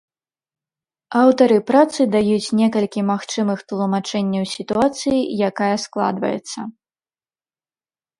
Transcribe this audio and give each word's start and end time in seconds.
Аўтары 1.23 1.57
працы 1.69 2.07
даюць 2.15 2.53
некалькі 2.59 3.03
магчымых 3.11 3.59
тлумачэнняў 3.73 4.45
сітуацыі, 4.55 5.19
якая 5.49 5.69
складваецца. 5.85 6.59